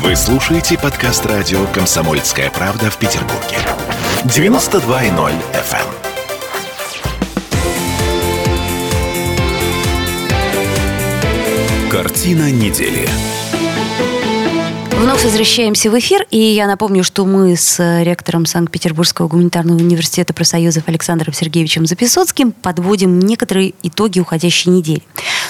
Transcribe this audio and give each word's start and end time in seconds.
Вы 0.00 0.14
слушаете 0.14 0.78
подкаст 0.78 1.26
радио 1.26 1.66
«Комсомольская 1.66 2.50
правда» 2.50 2.88
в 2.88 2.98
Петербурге. 2.98 3.56
92.0 4.24 5.32
FM. 5.52 5.86
Картина 11.90 12.52
недели. 12.52 13.08
Вновь 14.92 15.24
возвращаемся 15.24 15.90
в 15.90 15.98
эфир, 15.98 16.26
и 16.30 16.38
я 16.38 16.68
напомню, 16.68 17.02
что 17.02 17.24
мы 17.26 17.56
с 17.56 18.02
ректором 18.02 18.46
Санкт-Петербургского 18.46 19.26
гуманитарного 19.28 19.78
университета 19.78 20.32
профсоюзов 20.32 20.84
Александром 20.86 21.34
Сергеевичем 21.34 21.86
Записоцким 21.86 22.52
подводим 22.52 23.18
некоторые 23.18 23.74
итоги 23.82 24.20
уходящей 24.20 24.70
недели. 24.70 25.02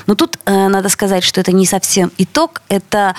Но 0.07 0.14
тут 0.14 0.39
э, 0.46 0.69
надо 0.69 0.89
сказать, 0.89 1.23
что 1.23 1.41
это 1.41 1.53
не 1.53 1.67
совсем 1.67 2.11
итог, 2.19 2.62
это 2.69 3.14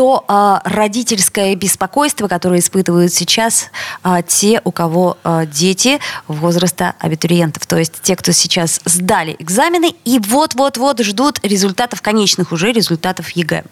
то 0.00 0.24
а, 0.28 0.62
родительское 0.64 1.54
беспокойство, 1.56 2.26
которое 2.26 2.60
испытывают 2.60 3.12
сейчас 3.12 3.68
а, 4.02 4.22
те, 4.22 4.62
у 4.64 4.72
кого 4.72 5.18
а, 5.22 5.44
дети 5.44 6.00
возраста 6.26 6.94
абитуриентов. 6.98 7.66
То 7.66 7.76
есть 7.76 8.00
те, 8.00 8.16
кто 8.16 8.32
сейчас 8.32 8.80
сдали 8.86 9.36
экзамены 9.38 9.94
и 10.06 10.18
вот-вот-вот 10.18 11.00
ждут 11.00 11.38
результатов, 11.42 12.00
конечных 12.00 12.50
уже 12.50 12.72
результатов 12.72 13.28
ЕГЭ. 13.32 13.64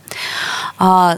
А, 0.77 1.17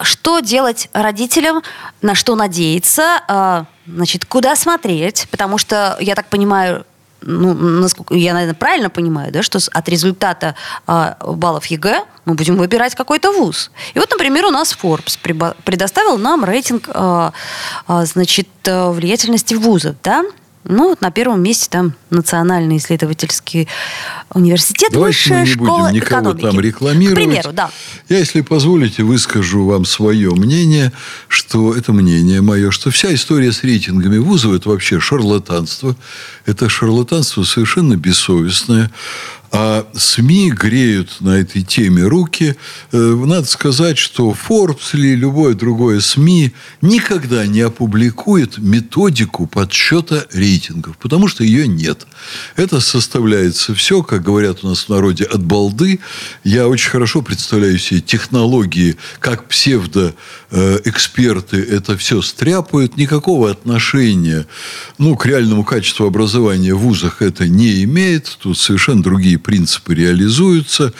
что 0.00 0.38
делать 0.38 0.90
родителям, 0.92 1.64
на 2.00 2.14
что 2.14 2.36
надеяться, 2.36 3.22
а, 3.26 3.64
значит, 3.84 4.26
куда 4.26 4.54
смотреть, 4.54 5.26
потому 5.32 5.58
что, 5.58 5.96
я 5.98 6.14
так 6.14 6.28
понимаю, 6.28 6.86
ну, 7.26 7.54
насколько 7.54 8.14
я, 8.14 8.32
наверное, 8.32 8.54
правильно 8.54 8.88
понимаю, 8.88 9.32
да, 9.32 9.42
что 9.42 9.58
от 9.72 9.88
результата 9.88 10.54
а, 10.86 11.16
баллов 11.20 11.66
ЕГЭ 11.66 12.04
мы 12.24 12.34
будем 12.34 12.56
выбирать 12.56 12.94
какой-то 12.94 13.32
вуз. 13.32 13.70
И 13.94 13.98
вот, 13.98 14.10
например, 14.10 14.46
у 14.46 14.50
нас 14.50 14.76
Forbes 14.80 15.18
предоставил 15.64 16.18
нам 16.18 16.44
рейтинг, 16.44 16.88
а, 16.88 17.32
а, 17.86 18.04
значит, 18.06 18.48
влиятельности 18.64 19.54
вузов, 19.54 19.96
да, 20.02 20.24
ну, 20.68 20.88
вот 20.90 21.00
на 21.00 21.10
первом 21.10 21.42
месте 21.42 21.68
там 21.70 21.94
Национальный 22.10 22.78
исследовательский 22.78 23.68
университет, 24.32 24.90
Давайте 24.92 25.16
высшая 25.16 25.40
мы 25.40 25.46
не 25.46 25.52
школа 25.52 25.82
будем 25.82 25.94
никого 25.94 26.20
экономики. 26.20 26.42
там 26.42 26.60
рекламировать. 26.60 27.12
К 27.12 27.24
примеру, 27.24 27.52
да. 27.52 27.70
Я, 28.08 28.18
если 28.18 28.40
позволите, 28.40 29.02
выскажу 29.02 29.64
вам 29.64 29.84
свое 29.84 30.30
мнение, 30.32 30.92
что 31.28 31.74
это 31.74 31.92
мнение 31.92 32.40
мое, 32.40 32.70
что 32.70 32.90
вся 32.90 33.14
история 33.14 33.52
с 33.52 33.62
рейтингами 33.62 34.18
вузов– 34.18 34.54
это 34.54 34.68
вообще 34.68 35.00
шарлатанство. 35.00 35.96
Это 36.44 36.68
шарлатанство 36.68 37.44
совершенно 37.44 37.96
бессовестное. 37.96 38.90
А 39.52 39.86
СМИ 39.94 40.50
греют 40.50 41.20
на 41.20 41.38
этой 41.38 41.62
теме 41.62 42.02
руки. 42.04 42.56
Э, 42.92 43.22
Надо 43.26 43.46
сказать, 43.46 43.98
что 43.98 44.36
Forbes 44.48 44.94
или 44.94 45.14
любое 45.14 45.54
другое 45.54 46.00
СМИ 46.00 46.52
никогда 46.82 47.46
не 47.46 47.60
опубликует 47.60 48.58
методику 48.58 49.46
подсчета 49.46 50.26
рейтингов, 50.32 50.98
потому 50.98 51.28
что 51.28 51.44
ее 51.44 51.68
нет. 51.68 52.06
Это 52.56 52.80
составляется 52.80 53.74
все, 53.74 54.02
как 54.02 54.22
говорят 54.22 54.64
у 54.64 54.68
нас 54.68 54.84
в 54.84 54.88
народе, 54.88 55.24
от 55.24 55.44
балды. 55.44 56.00
Я 56.44 56.68
очень 56.68 56.90
хорошо 56.90 57.22
представляю 57.22 57.78
себе 57.78 58.00
технологии, 58.00 58.96
как 59.20 59.48
псевдоэксперты 59.48 61.62
это 61.62 61.96
все 61.96 62.20
стряпают. 62.22 62.96
Никакого 62.96 63.50
отношения 63.50 64.46
ну, 64.98 65.16
к 65.16 65.26
реальному 65.26 65.64
качеству 65.64 66.06
образования 66.06 66.74
в 66.74 66.78
вузах 66.78 67.22
это 67.22 67.48
не 67.48 67.82
имеет. 67.84 68.38
Тут 68.40 68.58
совершенно 68.58 69.02
другие 69.02 69.35
принципы 69.38 69.94
реализуются. 69.94 70.92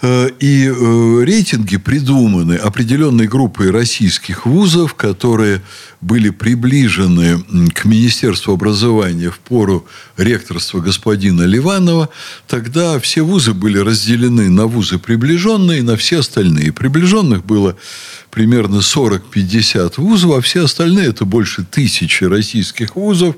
Э, 0.00 0.28
И 0.38 0.66
э, 0.66 1.24
рейтинги 1.24 1.76
придуманы 1.76 2.54
определенной 2.54 3.26
группой 3.26 3.70
российских 3.70 4.46
вузов, 4.46 4.94
которые 4.94 5.62
были 6.00 6.30
приближены 6.30 7.42
к 7.74 7.84
Министерству 7.84 8.52
образования 8.52 9.30
в 9.30 9.40
пору 9.40 9.86
ректорства 10.16 10.78
господина 10.78 11.42
Ливанова. 11.42 12.08
Тогда 12.46 13.00
все 13.00 13.22
вузы 13.22 13.52
были 13.52 13.78
разделены 13.78 14.48
на 14.48 14.66
вузы 14.66 14.98
приближенные 14.98 15.80
и 15.80 15.82
на 15.82 15.96
все 15.96 16.20
остальные. 16.20 16.72
Приближенных 16.72 17.44
было 17.44 17.76
примерно 18.30 18.76
40-50 18.76 19.94
вузов, 19.96 20.38
а 20.38 20.40
все 20.40 20.64
остальные 20.64 21.08
это 21.08 21.24
больше 21.24 21.64
тысячи 21.64 22.22
российских 22.22 22.94
вузов, 22.94 23.34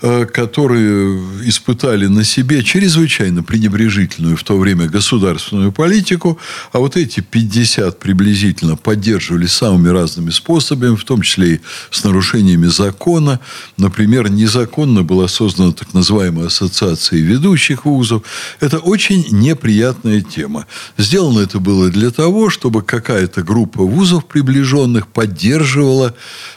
которые 0.00 1.18
испытали 1.48 2.06
на 2.06 2.24
себе 2.24 2.62
чрезвычайно 2.62 3.42
пренебрежительную 3.42 4.36
в 4.36 4.44
то 4.44 4.58
время 4.58 4.86
государственную 4.88 5.72
политику, 5.72 6.38
а 6.72 6.78
вот 6.78 6.96
эти 6.96 7.20
50 7.20 7.98
приблизительно 7.98 8.76
поддерживали 8.76 9.46
самыми 9.46 9.88
разными 9.88 10.30
способами, 10.30 10.96
в 10.96 11.04
том 11.04 11.22
числе 11.22 11.54
и 11.54 11.60
с 11.90 12.04
нарушениями 12.04 12.66
закона. 12.66 13.40
Например, 13.76 14.30
незаконно 14.30 15.02
была 15.02 15.28
создана 15.28 15.72
так 15.72 15.94
называемая 15.94 16.46
ассоциация 16.46 17.20
ведущих 17.20 17.84
вузов. 17.84 18.22
Это 18.60 18.78
очень 18.78 19.26
неприятная 19.30 20.20
тема. 20.20 20.66
Сделано 20.98 21.40
это 21.40 21.58
было 21.58 21.90
для 21.90 22.10
того, 22.10 22.50
чтобы 22.50 22.82
какая-то 22.82 23.42
группа 23.42 23.82
вузов 23.82 24.26
приближенных 24.26 25.08
поддерживала 25.08 26.14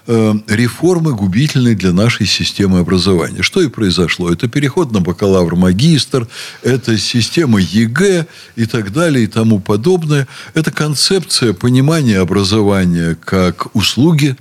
э, 0.08 0.34
реформы 0.48 1.14
губительные 1.14 1.76
для 1.76 1.92
нашей 1.92 2.26
системы 2.26 2.80
образования. 2.80 3.29
Что 3.42 3.62
и 3.62 3.68
произошло. 3.68 4.32
Это 4.32 4.48
переход 4.48 4.92
на 4.92 5.02
бакалавр-магистр, 5.02 6.28
это 6.64 6.98
система 6.98 7.60
ЕГЭ 7.60 8.28
и 8.56 8.66
так 8.66 8.92
далее 8.92 9.24
и 9.24 9.28
тому 9.28 9.60
подобное. 9.60 10.28
Это 10.54 10.72
концепция 10.72 11.54
понимания 11.54 12.20
образования 12.20 13.18
как 13.24 13.76
услуги, 13.76 14.36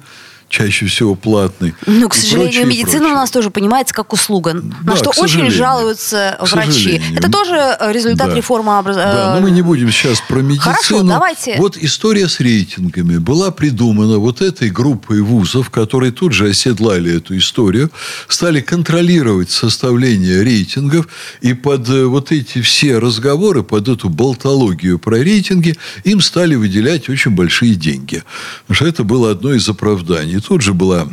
чаще 0.49 0.87
всего 0.87 1.15
платной. 1.15 1.75
Ну, 1.87 2.09
к 2.09 2.15
сожалению, 2.15 2.53
прочее, 2.53 2.65
медицина 2.67 2.91
прочее. 2.99 3.13
у 3.13 3.17
нас 3.17 3.31
тоже 3.31 3.51
понимается 3.51 3.95
как 3.95 4.13
услуга, 4.13 4.55
на 4.55 4.63
Да, 4.83 4.97
что 4.97 5.11
очень 5.19 5.51
жалуются 5.51 6.39
врачи. 6.41 7.01
Это 7.15 7.31
тоже 7.31 7.55
э, 7.79 7.93
результат 7.93 8.31
Да. 8.31 8.35
реформы 8.37 8.71
Да, 8.73 8.79
образования. 8.79 9.35
но 9.35 9.41
мы 9.41 9.51
не 9.51 9.63
будем 9.63 9.91
сейчас 9.93 10.21
про 10.27 10.39
медицину. 10.41 10.61
Хорошо, 10.73 11.03
давайте. 11.03 11.57
Вот 11.59 11.77
история 11.77 12.29
с 12.29 12.41
рейтингами 12.41 13.19
была 13.19 13.51
придумана 13.51 14.19
вот 14.19 14.41
этой 14.41 14.71
группой 14.71 15.21
вузов, 15.21 15.71
которые 15.71 16.13
тут 16.13 16.33
же 16.33 16.49
оседлали 16.49 17.17
эту 17.17 17.37
историю, 17.37 17.91
стали 18.29 18.61
контролировать 18.61 19.51
составление 19.51 20.43
рейтингов, 20.43 21.09
и 21.43 21.53
под 21.55 21.89
э, 21.91 22.05
вот 22.07 22.33
эти 22.33 22.63
все 22.63 22.99
разговоры, 22.99 23.63
под 23.63 23.89
эту 23.89 24.09
болтологию 24.09 24.99
про 24.99 25.19
рейтинги, 25.19 25.77
им 26.05 26.21
стали 26.21 26.55
выделять 26.55 27.09
очень 27.09 27.33
большие 27.33 27.75
деньги. 27.75 28.23
Потому 28.67 28.77
что 28.77 28.87
это 28.87 29.05
было 29.05 29.31
одно 29.33 29.53
из 29.53 29.69
оправданий. 29.69 30.38
Тут 30.41 30.63
же 30.63 30.73
была 30.75 31.09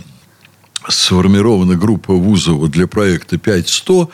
сформирована 0.88 1.75
группа 1.75 2.13
вузов 2.13 2.69
для 2.69 2.88
проекта 2.88 3.38
5100, 3.38 4.09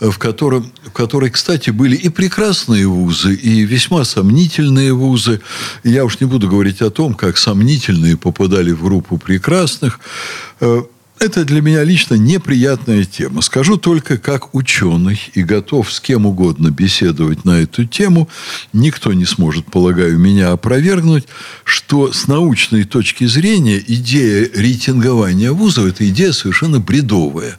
в 0.00 0.18
котором, 0.18 0.72
в 0.86 0.90
которой, 0.90 1.30
кстати, 1.30 1.70
были 1.70 1.96
и 1.96 2.08
прекрасные 2.08 2.86
вузы, 2.86 3.34
и 3.34 3.62
весьма 3.62 4.04
сомнительные 4.04 4.92
вузы. 4.92 5.40
Я 5.84 6.04
уж 6.04 6.20
не 6.20 6.26
буду 6.26 6.48
говорить 6.48 6.82
о 6.82 6.90
том, 6.90 7.14
как 7.14 7.38
сомнительные 7.38 8.16
попадали 8.16 8.72
в 8.72 8.82
группу 8.82 9.18
прекрасных. 9.18 10.00
Это 11.20 11.44
для 11.44 11.60
меня 11.60 11.84
лично 11.84 12.14
неприятная 12.14 13.04
тема. 13.04 13.42
Скажу 13.42 13.76
только 13.76 14.16
как 14.16 14.54
ученый 14.54 15.20
и 15.34 15.42
готов 15.42 15.92
с 15.92 16.00
кем 16.00 16.24
угодно 16.24 16.70
беседовать 16.70 17.44
на 17.44 17.60
эту 17.60 17.84
тему. 17.84 18.26
Никто 18.72 19.12
не 19.12 19.26
сможет, 19.26 19.66
полагаю, 19.66 20.18
меня 20.18 20.52
опровергнуть, 20.52 21.26
что 21.64 22.10
с 22.10 22.26
научной 22.26 22.84
точки 22.84 23.26
зрения 23.26 23.78
идея 23.86 24.48
рейтингования 24.54 25.52
вузов– 25.52 25.84
это 25.88 26.08
идея 26.08 26.32
совершенно 26.32 26.80
бредовая. 26.80 27.58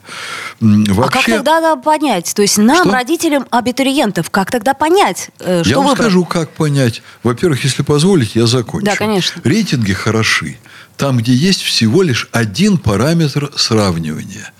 М, 0.60 0.84
А 0.98 1.08
как 1.08 1.24
тогда 1.24 1.60
надо 1.60 1.80
понять? 1.80 2.32
То 2.34 2.42
есть 2.42 2.58
нам, 2.58 2.88
Что? 2.88 2.90
родителям 2.90 3.46
абитуриентов, 3.50 4.28
как 4.30 4.50
тогда 4.50 4.74
понять, 4.74 5.30
э, 5.38 5.60
что 5.62 5.70
я 5.70 5.76
вам 5.76 5.86
выбрать? 5.86 6.02
скажу, 6.06 6.24
как 6.24 6.50
понять. 6.50 7.00
Во-первых, 7.22 7.62
если 7.62 7.84
позволите, 7.84 8.40
я 8.40 8.46
закончу. 8.46 8.86
Да, 8.86 8.96
конечно. 8.96 9.40
Рейтинги 9.44 9.92
хороши. 9.92 10.56
Там, 10.96 11.18
где 11.18 11.34
есть 11.34 11.62
всего 11.62 12.02
лишь 12.02 12.28
один 12.32 12.78
параметр 12.78 13.52
сравнивания. 13.56 14.52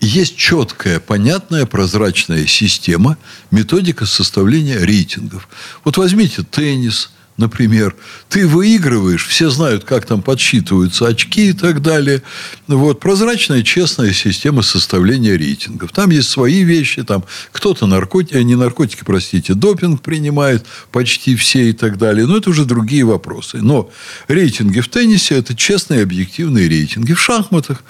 Есть 0.00 0.36
четкая, 0.36 1.00
понятная, 1.00 1.66
прозрачная 1.66 2.46
система, 2.46 3.16
методика 3.50 4.06
составления 4.06 4.78
рейтингов. 4.78 5.48
Вот 5.82 5.96
возьмите 5.96 6.42
теннис, 6.42 7.10
например. 7.36 7.94
Ты 8.28 8.46
выигрываешь, 8.46 9.26
все 9.26 9.50
знают, 9.50 9.84
как 9.84 10.06
там 10.06 10.22
подсчитываются 10.22 11.06
очки 11.06 11.50
и 11.50 11.52
так 11.52 11.82
далее. 11.82 12.22
Вот. 12.66 13.00
Прозрачная, 13.00 13.62
честная 13.62 14.12
система 14.12 14.62
составления 14.62 15.36
рейтингов. 15.36 15.92
Там 15.92 16.10
есть 16.10 16.28
свои 16.28 16.62
вещи. 16.62 17.02
Там 17.02 17.24
кто-то 17.52 17.86
наркотики, 17.86 18.36
не 18.36 18.54
наркотики, 18.54 19.02
простите, 19.04 19.54
допинг 19.54 20.02
принимает 20.02 20.66
почти 20.92 21.36
все 21.36 21.70
и 21.70 21.72
так 21.72 21.98
далее. 21.98 22.26
Но 22.26 22.36
это 22.36 22.50
уже 22.50 22.64
другие 22.64 23.04
вопросы. 23.04 23.58
Но 23.58 23.90
рейтинги 24.28 24.80
в 24.80 24.88
теннисе– 24.88 25.34
это 25.36 25.54
честные, 25.54 26.02
объективные 26.02 26.68
рейтинги. 26.68 27.14
В 27.14 27.20
шахматах 27.20 27.82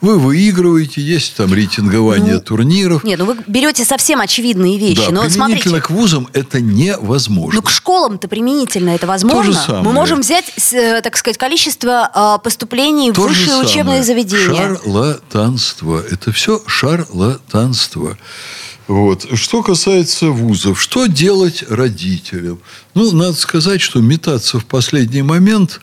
вы 0.00 0.18
выигрываете, 0.18 1.02
есть 1.02 1.36
там 1.36 1.52
рейтингование 1.52 2.34
Ну, 2.34 2.40
турниров. 2.40 3.04
Нет, 3.04 3.18
ну 3.18 3.26
вы 3.26 3.36
берете 3.46 3.84
совсем 3.84 4.20
очевидные 4.20 4.78
вещи. 4.78 4.96
да, 5.06 5.10
но 5.10 5.22
применительно 5.22 5.46
смотрите, 5.46 5.80
к 5.80 5.90
вузам 5.90 6.28
это 6.32 6.60
невозможно. 6.60 7.60
ну 7.60 7.62
к 7.62 7.70
школам-то 7.70 8.26
применительно 8.28 8.90
это 8.90 9.06
возможно? 9.06 9.82
Мы 9.84 9.92
можем 9.92 10.20
взять, 10.20 10.52
э, 10.72 11.00
так 11.02 11.16
сказать, 11.16 11.36
количество 11.38 12.10
а, 12.14 12.38
поступлений 12.38 13.12
То 13.12 13.22
в 13.22 13.28
высшие 13.28 13.56
учебные 13.56 14.02
заведения. 14.02 14.76
Шарлатанство. 14.78 16.02
Это 16.10 16.32
все 16.32 16.62
шарлатанство. 16.66 18.16
Вот. 18.88 19.26
Что 19.34 19.62
касается 19.62 20.26
вузов, 20.30 20.80
что 20.80 21.06
делать 21.06 21.62
родителям? 21.68 22.58
Ну, 22.94 23.12
надо 23.12 23.34
сказать, 23.34 23.80
что 23.80 24.00
метаться 24.00 24.58
в 24.58 24.64
последний 24.64 25.22
момент 25.22 25.80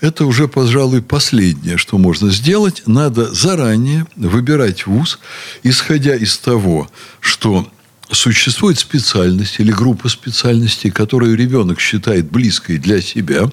это 0.00 0.24
уже, 0.24 0.48
пожалуй, 0.48 1.02
последнее, 1.02 1.76
что 1.76 1.98
можно 1.98 2.30
сделать. 2.30 2.82
Надо 2.86 3.32
заранее 3.32 4.06
выбирать 4.16 4.86
вуз, 4.86 5.18
исходя 5.62 6.14
из 6.16 6.38
того, 6.38 6.90
что 7.20 7.70
существует 8.10 8.78
специальность 8.78 9.60
или 9.60 9.70
группа 9.70 10.08
специальностей, 10.08 10.90
которую 10.90 11.36
ребенок 11.36 11.80
считает 11.80 12.30
близкой 12.30 12.78
для 12.78 13.00
себя. 13.00 13.50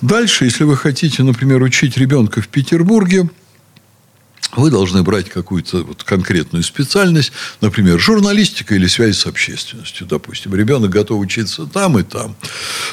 Дальше, 0.00 0.46
если 0.46 0.64
вы 0.64 0.76
хотите, 0.76 1.22
например, 1.22 1.62
учить 1.62 1.96
ребенка 1.96 2.40
в 2.40 2.48
Петербурге– 2.48 3.28
вы 4.56 4.70
должны 4.70 5.02
брать 5.02 5.28
какую-то 5.30 5.84
вот 5.84 6.04
конкретную 6.04 6.62
специальность, 6.62 7.32
например, 7.60 7.98
журналистика 7.98 8.74
или 8.74 8.86
связь 8.86 9.18
с 9.18 9.26
общественностью, 9.26 10.06
допустим. 10.06 10.54
Ребенок 10.54 10.90
готов 10.90 11.20
учиться 11.20 11.66
там 11.66 11.98
и 11.98 12.02
там. 12.02 12.36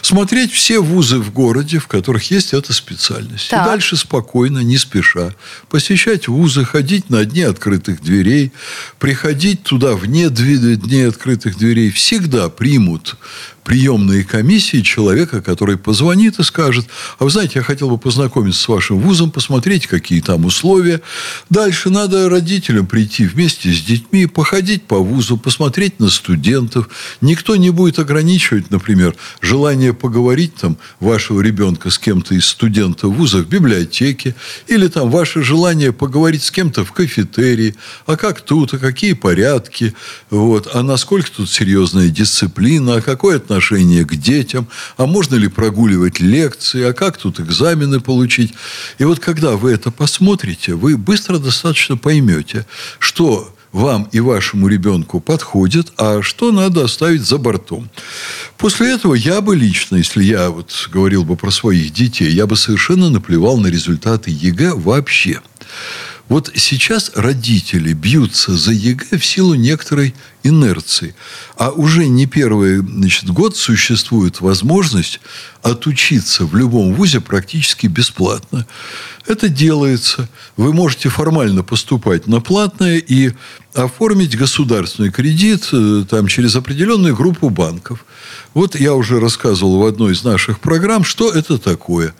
Смотреть 0.01 0.51
все 0.51 0.79
вузы 0.79 1.19
в 1.19 1.31
городе, 1.31 1.79
в 1.79 1.87
которых 1.87 2.31
есть 2.31 2.53
эта 2.53 2.73
специальность. 2.73 3.49
Так. 3.49 3.65
И 3.65 3.69
дальше 3.69 3.97
спокойно, 3.97 4.59
не 4.59 4.77
спеша, 4.77 5.35
посещать 5.69 6.27
вузы, 6.27 6.65
ходить 6.65 7.09
на 7.09 7.25
дни 7.25 7.41
открытых 7.41 8.01
дверей, 8.01 8.51
приходить 8.99 9.63
туда 9.63 9.95
вне 9.95 10.29
дней 10.29 11.07
открытых 11.07 11.57
дверей. 11.57 11.91
Всегда 11.91 12.49
примут 12.49 13.17
приемные 13.63 14.23
комиссии 14.23 14.81
человека, 14.81 15.41
который 15.41 15.77
позвонит 15.77 16.39
и 16.39 16.43
скажет, 16.43 16.87
а 17.19 17.23
вы 17.23 17.29
знаете, 17.29 17.53
я 17.55 17.63
хотел 17.63 17.89
бы 17.89 17.97
познакомиться 17.97 18.61
с 18.61 18.67
вашим 18.67 18.99
вузом, 18.99 19.31
посмотреть, 19.31 19.87
какие 19.87 20.21
там 20.21 20.45
условия. 20.45 21.01
Дальше 21.49 21.89
надо 21.89 22.29
родителям 22.29 22.87
прийти 22.87 23.25
вместе 23.25 23.71
с 23.71 23.81
детьми, 23.81 24.25
походить 24.25 24.83
по 24.83 24.97
вузу, 24.97 25.37
посмотреть 25.37 25.99
на 25.99 26.09
студентов. 26.09 26.89
Никто 27.21 27.55
не 27.55 27.69
будет 27.69 27.99
ограничивать, 27.99 28.71
например, 28.71 29.15
желание 29.41 29.93
поговорить 29.93 30.55
там 30.55 30.77
вашего 30.99 31.41
ребенка 31.41 31.89
с 31.89 31.99
кем-то 31.99 32.35
из 32.35 32.45
студентов 32.45 33.13
вуза 33.15 33.39
в 33.39 33.47
библиотеке, 33.47 34.35
или 34.67 34.87
там 34.87 35.09
ваше 35.11 35.43
желание 35.43 35.93
поговорить 35.93 36.43
с 36.43 36.51
кем-то 36.51 36.83
в 36.83 36.91
кафетерии, 36.91 37.75
а 38.05 38.17
как 38.17 38.41
тут, 38.41 38.73
а 38.73 38.79
какие 38.79 39.13
порядки, 39.13 39.93
вот, 40.29 40.67
а 40.73 40.81
насколько 40.83 41.29
тут 41.31 41.49
серьезная 41.49 42.09
дисциплина, 42.09 42.95
а 42.95 43.01
какое 43.01 43.37
отношение 43.37 43.50
отношение 43.51 44.05
к 44.05 44.15
детям, 44.15 44.67
а 44.97 45.05
можно 45.05 45.35
ли 45.35 45.49
прогуливать 45.49 46.19
лекции, 46.21 46.83
а 46.83 46.93
как 46.93 47.17
тут 47.17 47.39
экзамены 47.39 47.99
получить. 47.99 48.53
И 48.97 49.03
вот 49.03 49.19
когда 49.19 49.57
вы 49.57 49.71
это 49.71 49.91
посмотрите, 49.91 50.73
вы 50.73 50.97
быстро 50.97 51.37
достаточно 51.37 51.97
поймете, 51.97 52.65
что 52.99 53.53
вам 53.73 54.07
и 54.13 54.19
вашему 54.19 54.67
ребенку 54.67 55.19
подходит, 55.19 55.91
а 55.97 56.21
что 56.21 56.51
надо 56.51 56.85
оставить 56.85 57.23
за 57.23 57.37
бортом. 57.37 57.89
После 58.57 58.93
этого 58.93 59.15
я 59.15 59.41
бы 59.41 59.55
лично, 59.55 59.97
если 59.97 60.23
я 60.23 60.49
вот 60.49 60.89
говорил 60.91 61.23
бы 61.25 61.35
про 61.35 61.51
своих 61.51 61.91
детей, 61.93 62.31
я 62.31 62.47
бы 62.47 62.55
совершенно 62.55 63.09
наплевал 63.09 63.57
на 63.57 63.67
результаты 63.67 64.31
ЕГЭ 64.31 64.75
вообще. 64.75 65.41
Вот 66.29 66.51
сейчас 66.55 67.11
родители 67.15 67.93
бьются 67.93 68.55
за 68.55 68.71
ЕГЭ 68.71 69.17
в 69.17 69.25
силу 69.25 69.53
некоторой 69.55 70.15
инерции. 70.43 71.13
А 71.57 71.71
уже 71.71 72.07
не 72.07 72.25
первый 72.25 72.77
значит, 72.77 73.29
год 73.29 73.57
существует 73.57 74.41
возможность 74.41 75.19
отучиться 75.61 76.45
в 76.45 76.55
любом 76.55 76.93
вузе 76.93 77.19
практически 77.19 77.87
бесплатно. 77.87 78.65
Это 79.27 79.49
делается. 79.49 80.29
Вы 80.57 80.73
можете 80.73 81.09
формально 81.09 81.63
поступать 81.63 82.27
на 82.27 82.41
платное 82.41 82.97
и 82.97 83.33
оформить 83.73 84.37
государственный 84.37 85.11
кредит 85.11 85.69
э, 85.71 86.05
там, 86.09 86.27
через 86.27 86.55
определенную 86.55 87.15
группу 87.15 87.49
банков. 87.49 88.05
Вот 88.53 88.79
я 88.79 88.93
уже 88.95 89.19
рассказывал 89.19 89.79
в 89.79 89.85
одной 89.85 90.13
из 90.13 90.23
наших 90.23 90.59
программ, 90.59 91.03
что 91.03 91.31
это 91.31 91.57
такое. 91.57 92.13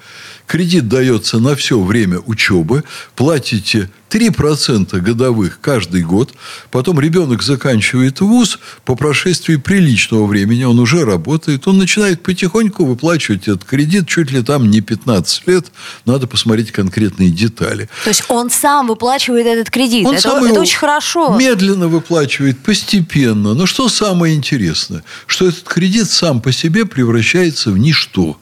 Кредит 0.48 0.88
дается 0.88 1.40
на 1.40 1.56
все 1.56 1.80
время 1.80 2.20
учебы, 2.20 2.84
платите 3.16 3.90
3% 4.12 5.00
годовых 5.00 5.60
каждый 5.62 6.04
год, 6.04 6.32
потом 6.70 7.00
ребенок 7.00 7.42
заканчивает 7.42 8.20
вуз, 8.20 8.60
по 8.84 8.96
прошествии 8.96 9.56
приличного 9.56 10.28
времени 10.28 10.66
он 10.66 10.80
уже 10.80 11.06
работает, 11.06 11.68
он 11.68 11.78
начинает 11.78 12.22
потихоньку 12.22 12.86
выплачивать 12.86 13.48
этот 13.48 13.64
кредит, 13.64 14.08
чуть 14.08 14.32
ли 14.32 14.44
там 14.44 14.70
не 14.70 14.82
15 14.82 15.48
лет, 15.48 15.72
надо 16.06 16.28
посмотреть 16.28 16.72
конкретные 16.72 17.30
детали. 17.30 17.90
То 18.04 18.10
есть 18.10 18.26
он 18.28 18.50
сам 18.50 18.88
выплачивает 18.88 19.48
этот 19.48 19.70
кредит, 19.70 20.06
он 20.06 20.16
это, 20.16 20.30
сам 20.30 20.44
это 20.44 20.60
очень 20.60 20.78
хорошо. 20.78 21.36
Медленно 21.38 21.88
выплачивает, 21.88 22.60
постепенно. 22.60 23.54
Но 23.54 23.66
что 23.66 23.88
самое 23.88 24.36
интересное, 24.36 25.04
что 25.26 25.48
этот 25.48 25.64
кредит 25.64 26.10
сам 26.10 26.42
по 26.42 26.52
себе 26.52 26.86
превращается 26.86 27.72
в 27.72 27.78
ничто 27.78 28.38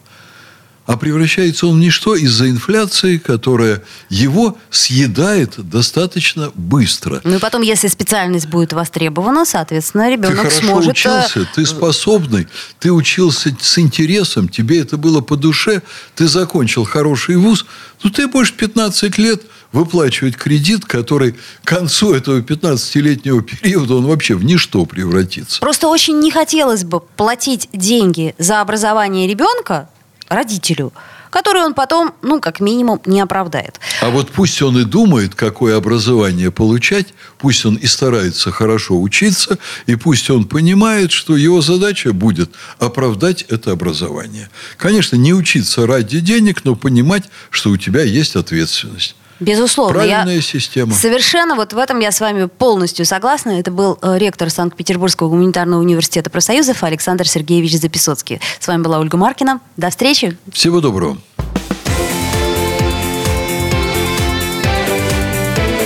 а 0.86 0.96
превращается 0.96 1.66
он 1.66 1.76
в 1.76 1.80
ничто 1.80 2.16
из-за 2.16 2.48
инфляции, 2.50 3.18
которая 3.18 3.82
его 4.08 4.58
съедает 4.70 5.54
достаточно 5.56 6.50
быстро. 6.54 7.20
Ну 7.22 7.36
и 7.36 7.38
потом, 7.38 7.62
если 7.62 7.88
специальность 7.88 8.48
будет 8.48 8.72
востребована, 8.72 9.44
соответственно, 9.44 10.10
ребенок 10.10 10.48
ты 10.48 10.50
сможет... 10.50 10.96
Ты 10.96 11.08
э, 11.08 11.20
учился, 11.20 11.48
ты 11.54 11.66
способный, 11.66 12.48
ты 12.78 12.90
учился 12.90 13.54
с 13.60 13.78
интересом, 13.78 14.48
тебе 14.48 14.80
это 14.80 14.96
было 14.96 15.20
по 15.20 15.36
душе, 15.36 15.82
ты 16.16 16.26
закончил 16.26 16.84
хороший 16.84 17.36
вуз, 17.36 17.66
ну 18.02 18.10
ты 18.10 18.26
будешь 18.26 18.52
15 18.52 19.18
лет 19.18 19.42
выплачивать 19.72 20.36
кредит, 20.36 20.84
который 20.84 21.32
к 21.32 21.68
концу 21.68 22.12
этого 22.14 22.40
15-летнего 22.40 23.42
периода 23.42 23.94
он 23.94 24.06
вообще 24.06 24.34
в 24.34 24.44
ничто 24.44 24.84
превратится. 24.84 25.60
Просто 25.60 25.88
очень 25.88 26.18
не 26.18 26.30
хотелось 26.30 26.84
бы 26.84 27.00
платить 27.00 27.68
деньги 27.72 28.34
за 28.38 28.60
образование 28.60 29.28
ребенка, 29.28 29.88
родителю, 30.30 30.92
который 31.28 31.62
он 31.62 31.74
потом, 31.74 32.14
ну, 32.22 32.40
как 32.40 32.60
минимум, 32.60 33.02
не 33.04 33.20
оправдает. 33.20 33.80
А 34.00 34.08
вот 34.10 34.30
пусть 34.30 34.62
он 34.62 34.78
и 34.78 34.84
думает, 34.84 35.34
какое 35.34 35.76
образование 35.76 36.50
получать, 36.50 37.08
пусть 37.38 37.66
он 37.66 37.74
и 37.74 37.86
старается 37.86 38.50
хорошо 38.50 39.00
учиться, 39.00 39.58
и 39.86 39.96
пусть 39.96 40.30
он 40.30 40.44
понимает, 40.44 41.12
что 41.12 41.36
его 41.36 41.60
задача 41.60 42.12
будет 42.12 42.50
оправдать 42.78 43.42
это 43.42 43.72
образование. 43.72 44.48
Конечно, 44.78 45.16
не 45.16 45.34
учиться 45.34 45.86
ради 45.86 46.20
денег, 46.20 46.64
но 46.64 46.74
понимать, 46.74 47.24
что 47.50 47.70
у 47.70 47.76
тебя 47.76 48.02
есть 48.02 48.36
ответственность. 48.36 49.16
Безусловно. 49.40 49.94
Правильная 49.94 50.36
я 50.36 50.42
система. 50.42 50.94
Совершенно 50.94 51.54
вот 51.54 51.72
в 51.72 51.78
этом 51.78 51.98
я 52.00 52.12
с 52.12 52.20
вами 52.20 52.46
полностью 52.46 53.06
согласна. 53.06 53.58
Это 53.58 53.70
был 53.70 53.98
э, 54.02 54.18
ректор 54.18 54.50
Санкт-Петербургского 54.50 55.30
гуманитарного 55.30 55.80
университета 55.80 56.30
профсоюзов 56.30 56.82
Александр 56.82 57.26
Сергеевич 57.26 57.76
Записоцкий. 57.78 58.40
С 58.58 58.68
вами 58.68 58.82
была 58.82 58.98
Ольга 58.98 59.16
Маркина. 59.16 59.60
До 59.76 59.90
встречи. 59.90 60.36
Всего 60.52 60.80
доброго. 60.80 61.16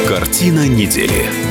Картина 0.08 0.66
недели. 0.66 1.43